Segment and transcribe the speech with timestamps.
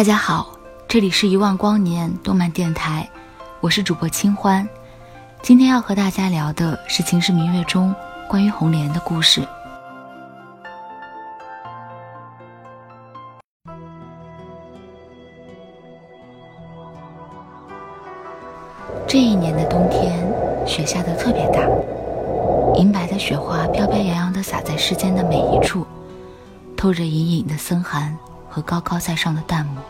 [0.00, 0.56] 大家好，
[0.88, 3.06] 这里是一万光年动漫电台，
[3.60, 4.66] 我是主播清欢。
[5.42, 7.94] 今天要和大家聊的是《秦时明月》中
[8.26, 9.46] 关于红莲的故事。
[19.06, 20.26] 这一年的冬天，
[20.66, 21.60] 雪下的特别大，
[22.74, 25.86] 银白的雪花飘飘扬扬的洒在世间的每一处，
[26.74, 28.16] 透着隐隐的森寒。
[28.50, 29.82] 和高高在上的淡漠，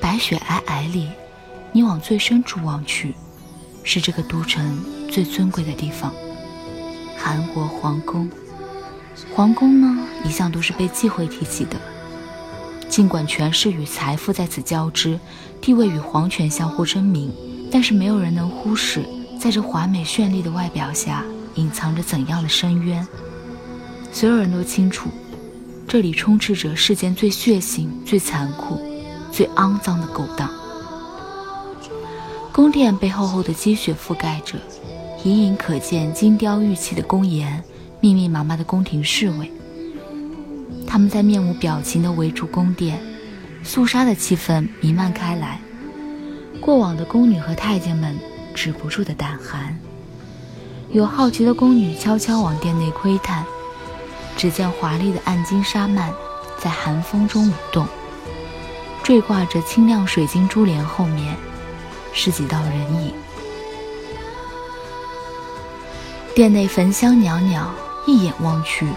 [0.00, 1.08] 白雪皑皑里，
[1.72, 3.14] 你往最深处望去，
[3.82, 6.12] 是这个都城最尊贵的地方——
[7.16, 8.30] 韩国皇宫。
[9.34, 11.76] 皇宫呢，一向都是被忌讳提起的。
[12.88, 15.18] 尽管权势与财富在此交织，
[15.60, 17.32] 地位与皇权相互争鸣，
[17.70, 19.04] 但是没有人能忽视，
[19.40, 21.24] 在这华美绚丽的外表下，
[21.54, 23.06] 隐藏着怎样的深渊。
[24.12, 25.08] 所有人都清楚。
[25.90, 28.80] 这里充斥着世间最血腥、最残酷、
[29.32, 30.48] 最肮脏的勾当。
[32.52, 34.56] 宫殿被厚厚的积雪覆盖着，
[35.24, 37.60] 隐隐可见金雕玉砌的宫檐，
[37.98, 39.50] 密密麻麻的宫廷侍卫。
[40.86, 43.00] 他们在面无表情地围住宫殿，
[43.64, 45.60] 肃杀的气氛弥漫开来。
[46.60, 48.16] 过往的宫女和太监们
[48.54, 49.76] 止不住的胆寒，
[50.92, 53.44] 有好奇的宫女悄悄往殿内窥探。
[54.36, 56.12] 只见华丽的暗金纱幔
[56.58, 57.86] 在寒风中舞动，
[59.02, 61.36] 缀挂着清亮水晶珠帘，后面
[62.12, 63.12] 是几道人影。
[66.34, 67.70] 殿内焚香袅袅，
[68.06, 68.88] 一眼望去，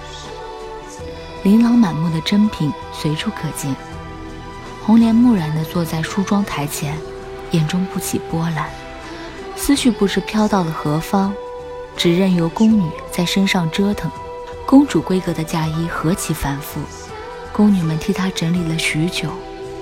[1.44, 3.76] 琳琅满目的珍品随处可见。
[4.86, 6.98] 红莲木然地坐在梳妆台前，
[7.52, 8.70] 眼中不起波澜，
[9.56, 11.34] 思绪不知飘到了何方，
[11.98, 14.12] 只任由宫女在身上折腾。
[14.74, 16.82] 公主规格的嫁衣何其繁复，
[17.52, 19.30] 宫女们替她整理了许久，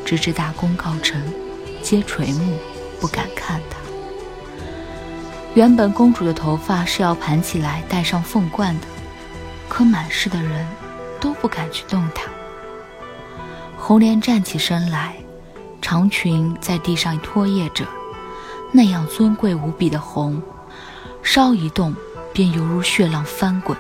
[0.04, 1.18] 直至大功告成，
[1.82, 2.58] 皆垂目
[3.00, 3.78] 不敢看她。
[5.54, 8.88] 原本公主的头发是要盘起来戴上凤冠的，
[9.70, 10.68] 可满室的人
[11.22, 12.24] 都不敢去动她。
[13.78, 15.16] 红莲站起身来，
[15.82, 17.86] 长裙在地上拖曳着，
[18.74, 20.42] 那样尊贵无比的红，
[21.24, 21.96] 稍一动
[22.34, 23.78] 便犹如血浪翻滚。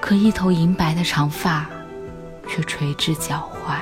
[0.00, 1.66] 可一头银白的长发，
[2.48, 3.76] 却垂至脚踝。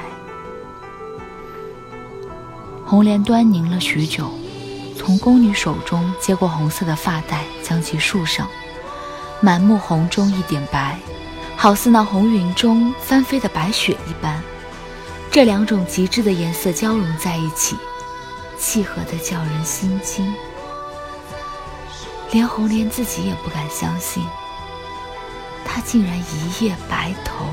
[2.84, 4.30] 红莲端凝了许久，
[4.96, 8.48] 从宫女手中接过红色的发带，将其束上。
[9.40, 10.98] 满目红中一点白，
[11.56, 14.42] 好似那红云中翻飞的白雪一般。
[15.30, 17.76] 这两种极致的颜色交融在一起，
[18.58, 20.32] 契合的叫人心惊。
[22.32, 24.24] 连红莲自己也不敢相信。
[25.76, 27.44] 他竟然一夜白头，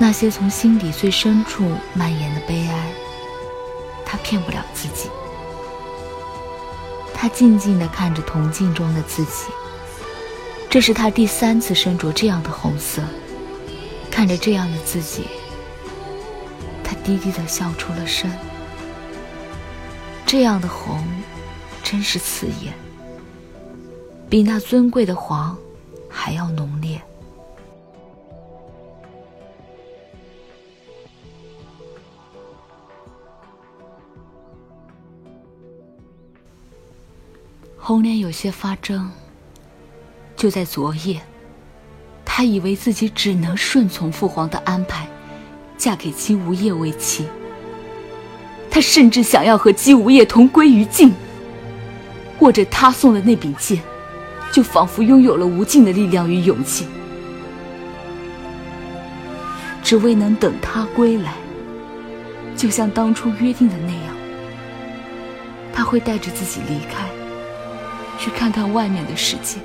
[0.00, 2.92] 那些从心底最深处蔓延的悲哀，
[4.04, 5.08] 他骗不了自己。
[7.14, 9.44] 他静静地看着铜镜中的自己，
[10.68, 13.00] 这是他第三次身着这样的红色，
[14.10, 15.28] 看着这样的自己，
[16.82, 18.28] 他低低地笑出了声。
[20.26, 21.06] 这样的红，
[21.84, 22.74] 真是刺眼，
[24.28, 25.56] 比那尊贵的黄。
[26.08, 27.00] 还要浓烈。
[37.76, 39.10] 红莲有些发怔。
[40.36, 41.20] 就在昨夜，
[42.24, 45.08] 他以为自己只能顺从父皇的安排，
[45.76, 47.26] 嫁给姬无夜为妻。
[48.70, 51.12] 他甚至想要和姬无夜同归于尽，
[52.38, 53.82] 握着他送的那柄剑。
[54.52, 56.86] 就仿佛拥有了无尽的力量与勇气，
[59.82, 61.34] 只为能等他归来。
[62.56, 64.14] 就像当初约定的那样，
[65.72, 67.06] 他会带着自己离开，
[68.18, 69.58] 去看看外面的世界。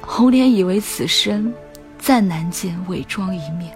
[0.00, 1.52] 红莲以为此生
[1.98, 3.70] 再难见伪装一面，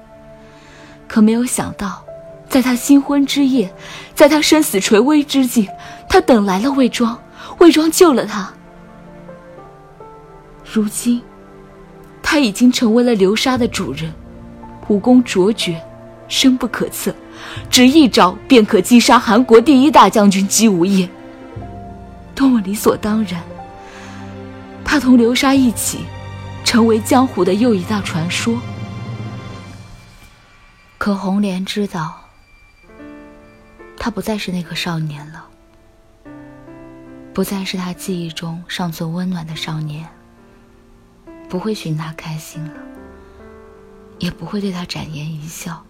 [1.07, 2.05] 可没有想到，
[2.49, 3.73] 在他新婚之夜，
[4.17, 5.69] 在他生死垂危之际，
[6.09, 7.17] 他等来了魏庄。
[7.59, 8.53] 魏庄救了他。
[10.73, 11.23] 如今，
[12.23, 14.13] 他已经成为了流沙的主人，
[14.89, 15.81] 武功卓绝，
[16.29, 17.15] 深不可测，
[17.71, 21.09] 只一招便可击杀韩国第一大将军姬无业。
[22.35, 23.43] 多么理所当然！
[24.85, 26.01] 他同流沙一起，
[26.65, 28.59] 成为江湖的又一大传说。
[30.99, 32.29] 可红莲知道，
[33.97, 35.44] 他不再是那个少年了，
[37.35, 40.09] 不再是他记忆中尚存温暖的少年。
[41.49, 42.75] 不会寻他开心了，
[44.19, 45.85] 也不会对他展颜一笑。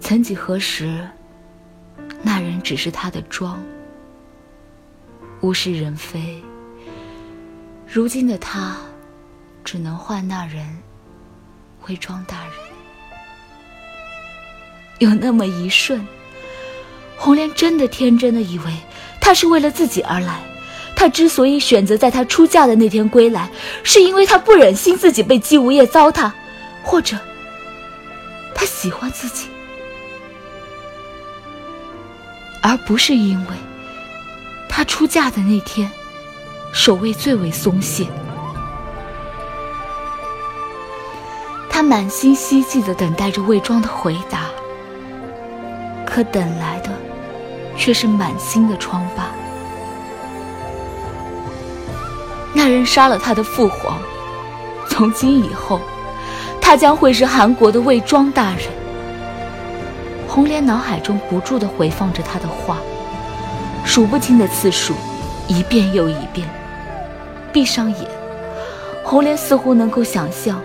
[0.00, 1.08] 曾几何时，
[2.22, 3.62] 那人只是他的妆，
[5.40, 6.42] 物是人非。
[7.86, 8.76] 如今的他，
[9.64, 10.66] 只能换那人
[11.86, 12.52] 为庄大人。
[14.98, 16.06] 有那么一瞬，
[17.16, 18.76] 红莲真的天真的以为
[19.28, 20.40] 他是为了自己而来。
[20.96, 23.50] 他之所以选择在他出嫁的那天归来，
[23.82, 26.32] 是因为他不忍心自己被姬无业糟蹋，
[26.82, 27.14] 或者
[28.54, 29.48] 他喜欢自己，
[32.62, 33.56] 而不是因为
[34.66, 35.90] 他出嫁的那天
[36.72, 38.06] 守卫最为松懈。
[41.68, 44.46] 他满心希冀的等待着魏庄的回答，
[46.06, 46.90] 可等来的
[47.78, 49.30] 却是满心的疮疤。
[52.52, 53.98] 那人杀了他的父皇，
[54.88, 55.80] 从今以后，
[56.60, 58.62] 他将会是韩国的魏庄大人。
[60.26, 62.78] 红莲脑海中不住地回放着他的话，
[63.84, 64.92] 数不清的次数，
[65.46, 66.46] 一遍又一遍。
[67.52, 68.10] 闭上眼，
[69.04, 70.60] 红莲似乎能够想象，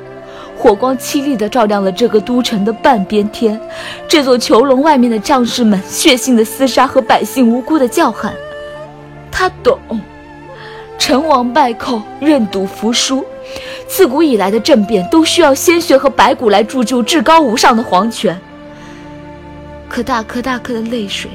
[0.63, 3.59] 火光凄厉地照亮了这个都城的半边天，
[4.07, 8.33] 这座囚笼外面的将士们血腥的厮杀和百姓无辜的叫喊。
[9.29, 9.77] 他懂。
[10.97, 13.25] 成王败寇，认赌服输，
[13.89, 18.39] 自古以来的政变都需要鲜血和白骨来铸就至高无上的皇权。
[19.89, 21.29] 可大颗大颗的泪水，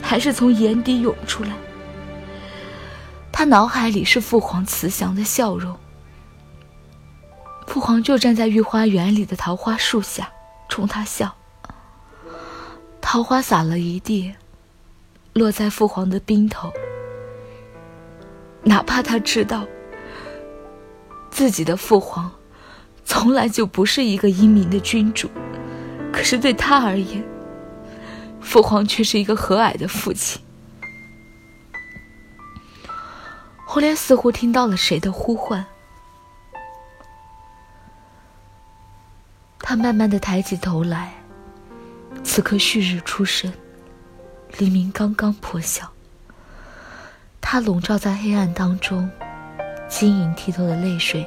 [0.00, 1.50] 还是从眼底涌出来。
[3.30, 5.76] 他脑海里是父皇慈祥的笑容，
[7.72, 10.30] 父皇就站在御花园里的桃花树下，
[10.68, 11.34] 冲他笑。
[13.00, 14.34] 桃花洒了一地，
[15.32, 16.70] 落在父皇的鬓头。
[18.62, 19.66] 哪怕他知道
[21.30, 22.30] 自己的父皇
[23.06, 25.30] 从来就不是一个英明的君主，
[26.12, 27.24] 可是对他而言，
[28.38, 30.42] 父皇却是一个和蔼的父亲。
[33.64, 35.64] 红莲似乎听到了谁的呼唤，
[39.72, 41.14] 他慢慢的抬起头来，
[42.22, 43.50] 此刻旭日初升，
[44.58, 45.90] 黎明刚刚破晓。
[47.40, 49.10] 他笼罩在黑暗当中，
[49.88, 51.26] 晶莹剔透的泪水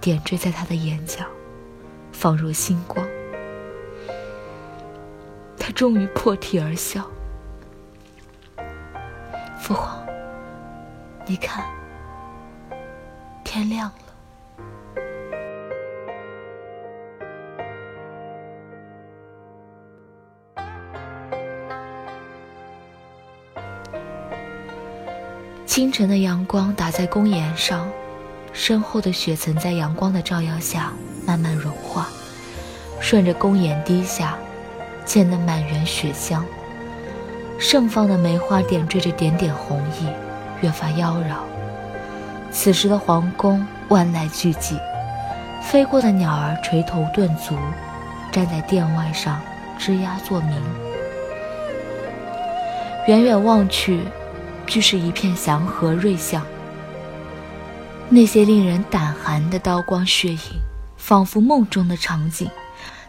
[0.00, 1.26] 点缀在他的眼角，
[2.10, 3.06] 仿若星光。
[5.58, 7.06] 他终于破涕而笑
[9.60, 10.02] ：“父皇，
[11.26, 11.62] 你看，
[13.44, 14.03] 天亮了。”
[25.74, 27.90] 清晨的阳光打在公岩上，
[28.52, 30.92] 身后的雪层在阳光的照耀下
[31.26, 32.06] 慢慢融化，
[33.00, 34.36] 顺着公岩滴下，
[35.04, 36.44] 溅得满园雪香。
[37.58, 40.06] 盛放的梅花点缀着点点红意，
[40.60, 41.38] 越发妖娆。
[42.52, 44.78] 此时的皇宫万籁俱寂，
[45.60, 47.56] 飞过的鸟儿垂头顿足，
[48.30, 49.40] 站在殿外上
[49.76, 50.56] 吱呀作鸣。
[53.08, 54.04] 远远望去。
[54.66, 56.44] 俱是一片祥和瑞相。
[58.08, 60.38] 那些令人胆寒的刀光血影，
[60.96, 62.46] 仿佛梦中的场景；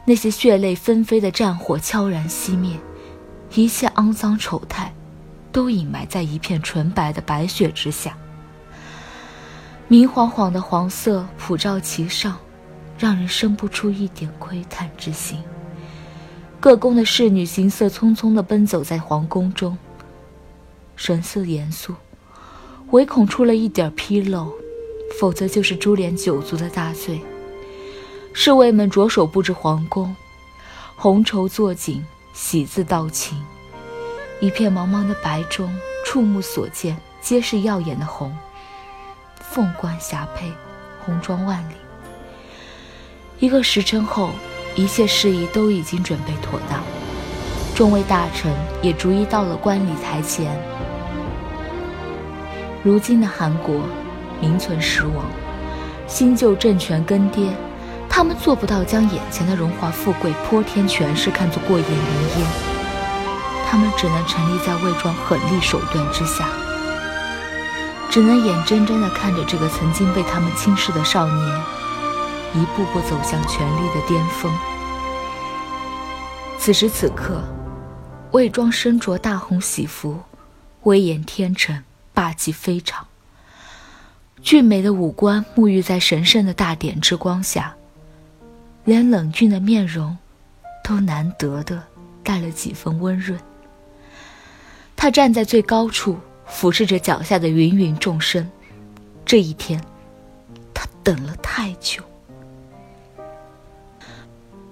[0.06, 2.80] 那些血泪纷飞的战火悄然熄灭，
[3.54, 4.94] 一切肮脏丑态，
[5.52, 8.18] 都隐埋在一片纯白的白雪之下。
[9.88, 12.38] 明晃晃的黄色普照其上，
[12.98, 15.40] 让人生不出一点窥探之心。
[16.60, 19.78] 各宫的侍女行色匆匆地奔走在皇宫中。
[20.96, 21.94] 神色严肃，
[22.92, 24.52] 唯恐出了一点纰漏，
[25.20, 27.20] 否则就是株连九族的大罪。
[28.34, 30.16] 侍卫们着手布置皇宫，
[30.96, 33.42] 红绸作锦，喜字道情。
[34.42, 35.74] 一片茫茫的白中，
[36.06, 38.36] 触目所见皆是耀眼的红，
[39.40, 40.52] 凤冠霞帔，
[41.06, 41.76] 红妆万里。
[43.40, 44.32] 一个时辰后，
[44.76, 46.84] 一切事宜都已经准备妥当，
[47.74, 50.58] 众位大臣也逐一到了观礼台前。
[52.86, 53.82] 如今的韩国，
[54.40, 55.26] 名存实亡，
[56.06, 57.50] 新旧政权更迭，
[58.08, 62.48] 他们做不到将眼前的荣华富贵、泼天权势看作过眼云烟，
[63.68, 66.48] 他们只能沉溺在魏庄狠厉手段之下，
[68.12, 71.62] 只能眼睁睁地看着这个曾经被他们轻视的少年，
[72.54, 74.52] 一步步走向权力的巅峰。
[76.60, 77.42] 此时此刻，
[78.30, 80.20] 魏庄身着大红喜服，
[80.84, 81.84] 威严天成，
[82.16, 83.06] 霸气非常。
[84.42, 87.76] 俊美的五官沐浴在神圣的大典之光下，
[88.84, 90.18] 连冷峻的面容
[90.84, 91.84] 都难得的
[92.24, 93.40] 带了几分温润。
[94.96, 98.50] 他站在最高处，俯视着脚下的芸芸众生。
[99.26, 99.82] 这一天，
[100.74, 102.04] 他等了太久。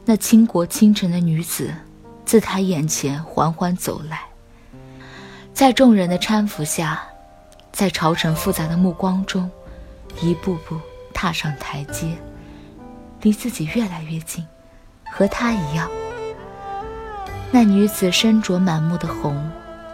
[0.06, 1.74] 那倾国倾城的女子，
[2.26, 4.22] 自他眼前缓缓走来，
[5.54, 7.04] 在众人的搀扶下，
[7.74, 9.52] 在朝臣复杂的目光中。
[10.22, 10.80] 一步步
[11.12, 12.16] 踏上台阶，
[13.24, 14.46] 离自己越来越近，
[15.12, 15.90] 和她一样。
[17.52, 19.36] 那女子身着满目的红，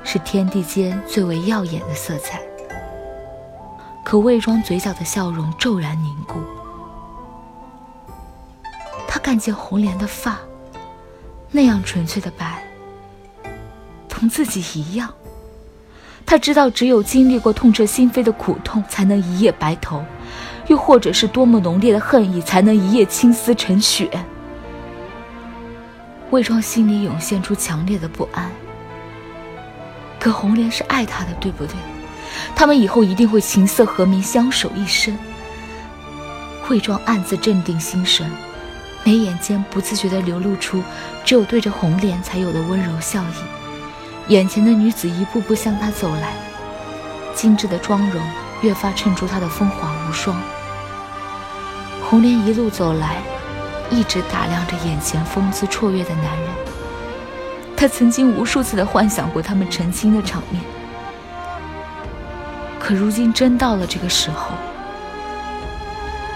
[0.04, 2.42] 是天地间最为耀眼的色彩。
[4.04, 6.42] 可魏庄嘴角的笑容骤然凝固，
[9.08, 10.38] 他看见红莲的发，
[11.50, 12.62] 那样纯粹的白，
[14.10, 15.14] 同自己一样。
[16.30, 20.04] 他知道，只有经历过痛彻心扉的苦痛，才能一夜白头；
[20.68, 24.08] 又或者是多么浓烈的恨意，才能一夜青丝成雪。
[26.30, 28.48] 魏庄心里涌现出强烈的不安。
[30.20, 31.74] 可红莲是爱他的，对不对？
[32.56, 35.18] 他们以后一定会琴瑟和鸣，相守一生。
[36.70, 38.30] 魏庄暗自镇定心神，
[39.04, 40.84] 眉眼间不自觉地流露出
[41.26, 43.59] 只有对着红莲才有的温柔笑意。
[44.30, 46.34] 眼前的女子一步步向他走来，
[47.34, 48.22] 精致的妆容
[48.62, 50.40] 越发衬出她的风华无双。
[52.04, 53.16] 红莲一路走来，
[53.90, 56.50] 一直打量着眼前风姿绰约的男人。
[57.76, 60.62] 她曾经无数次的幻想过他们成亲的场面，
[62.80, 64.52] 可如今真到了这个时候，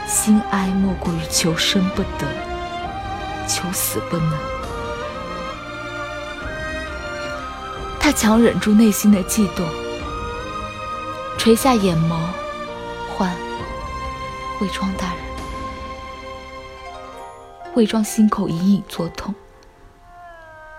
[0.08, 2.26] 心哀莫过于求生不得，
[3.48, 4.53] 求死不能。
[8.04, 9.66] 他强忍住内心的悸动，
[11.38, 12.20] 垂下眼眸，
[13.16, 13.34] 唤
[14.60, 15.24] 魏庄大人。
[17.76, 19.34] 魏庄心口隐隐作痛，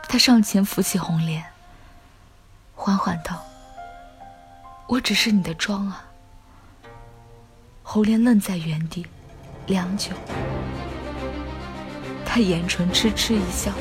[0.07, 1.43] 他上前扶起红莲，
[2.75, 3.43] 缓缓道
[4.87, 6.05] ：“我只是你的庄啊。”
[7.83, 9.07] 红莲愣在原地，
[9.67, 10.11] 良久，
[12.27, 13.73] 他眼唇痴痴一笑，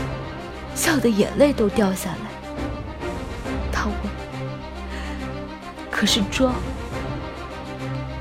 [0.76, 2.33] 笑得眼泪都掉下来。
[3.84, 3.98] 他问
[5.92, 6.56] ：“可是庄，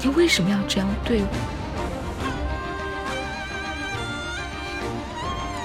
[0.00, 1.28] 你为什么要这样对我？”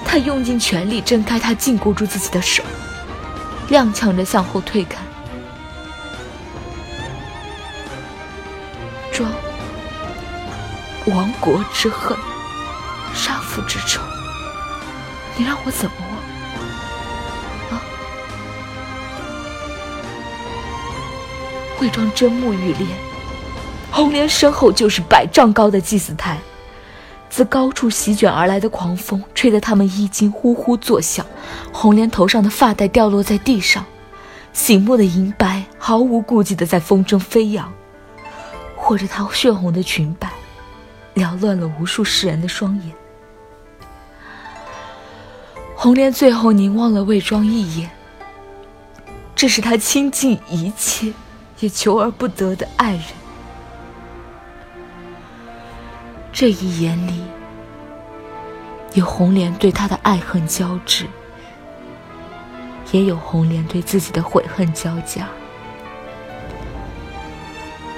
[0.06, 2.62] 他用尽全力挣开他禁锢住自己的手，
[3.68, 5.00] 踉跄着向后退开。
[9.12, 9.28] 庄，
[11.06, 12.16] 亡国之恨，
[13.12, 14.00] 杀父之仇，
[15.36, 15.96] 你让我怎么
[21.78, 21.80] 忘？
[21.80, 22.86] 魏庄真目欲裂，
[23.90, 26.38] 红莲身后就是百丈高的祭祀台，
[27.30, 31.24] 自高处席卷而来的狂风吹得他们衣襟呼呼作响，
[31.72, 33.84] 红莲头上的发带掉落在地上，
[34.52, 37.72] 醒目的银白毫无顾忌地在风中飞扬，
[38.76, 40.32] 或者她血红的裙摆，
[41.14, 42.92] 缭乱了无数世人的双眼。
[45.76, 47.88] 红莲最后凝望了魏庄一眼，
[49.36, 51.12] 这是他倾尽一切。
[51.60, 53.02] 也求而不得的爱人，
[56.32, 57.24] 这一眼里
[58.94, 61.06] 有红莲对他的爱恨交织，
[62.92, 65.26] 也有红莲对自己的悔恨交加。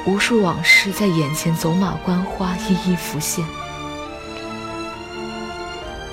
[0.07, 3.45] 无数往事在眼前走马观花，一一浮现，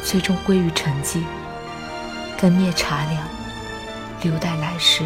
[0.04, 1.24] 最终归于沉寂，
[2.38, 3.26] 更灭茶凉，
[4.22, 5.06] 留待来世。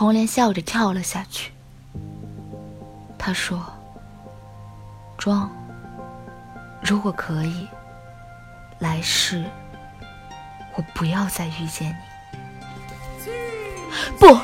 [0.00, 1.52] 红莲笑着跳了下去。
[3.18, 3.62] 他说
[5.18, 5.50] ：“庄，
[6.82, 7.68] 如果可以，
[8.78, 9.44] 来世
[10.74, 11.94] 我不要再遇见
[13.26, 13.30] 你。”
[14.18, 14.38] 不，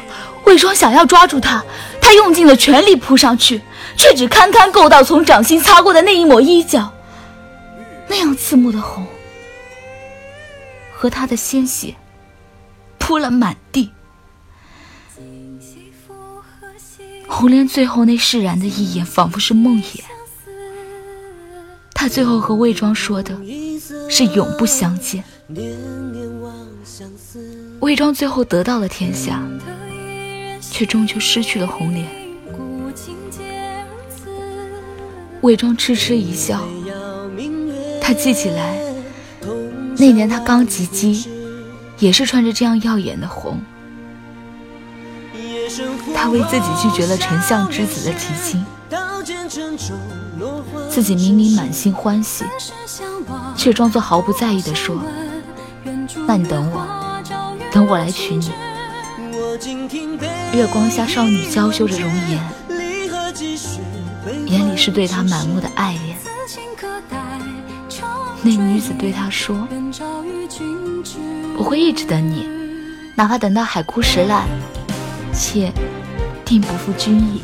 [0.45, 1.65] 魏庄想要抓住他，
[2.03, 3.63] 他用尽了全力扑上去，
[3.97, 6.93] 却只堪堪够到从掌心擦过的那一抹衣角，
[8.09, 9.07] 那样刺目的红，
[10.95, 11.95] 和他的鲜血
[12.99, 13.91] 铺了满地。
[17.29, 20.01] 红莲最后那释然的一眼，仿佛是梦魇。
[21.93, 23.35] 他最后和魏庄说的
[24.09, 25.25] 是永不相见。
[27.81, 29.43] 魏庄最后得到了天下，
[30.61, 32.07] 却终究失去了红莲。
[35.43, 36.67] 魏庄痴痴一笑，
[38.01, 38.79] 他记起来，
[39.97, 41.29] 那年他刚及笄，
[41.99, 43.61] 也是穿着这样耀眼的红。
[46.15, 48.65] 他为自己拒绝了丞相之子的提亲，
[50.89, 52.45] 自己明明满心欢喜，
[53.57, 54.97] 却装作毫不在意的说
[56.27, 56.87] ：“那你等我，
[57.71, 58.51] 等我来娶你。”
[60.53, 62.41] 月光下，少女娇羞着容颜，
[64.47, 66.17] 眼里是对他满目的爱恋。
[68.43, 69.67] 那女子对他说
[71.59, 72.47] ：“我会一直等你，
[73.17, 74.47] 哪怕等到海枯石烂。”
[75.37, 75.71] 妾
[76.45, 77.43] 定不负君意。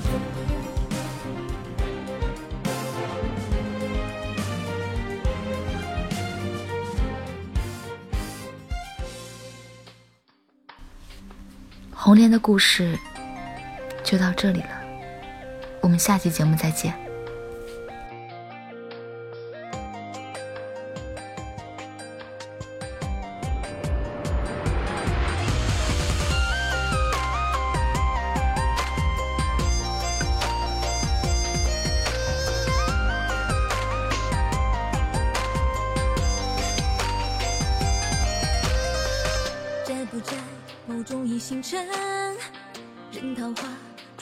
[11.95, 12.99] 红莲的故事
[14.03, 14.83] 就到这里了，
[15.81, 17.02] 我们下期节目再见。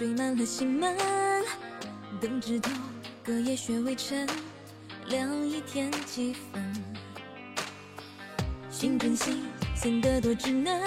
[0.00, 0.97] 缀满了心门，
[2.23, 2.71] 灯枝头
[3.23, 4.26] 隔夜雪微沉，
[5.09, 6.75] 凉意添几分。
[8.71, 9.45] 心真心
[9.76, 10.80] 显得多稚嫩，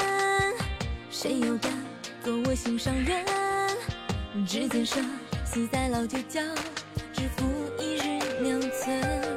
[1.11, 1.71] 谁又敢
[2.23, 3.23] 做我心上人？
[4.47, 5.07] 指尖生
[5.45, 6.41] 死在老酒窖，
[7.13, 7.45] 只负
[7.79, 9.32] 一日两寸。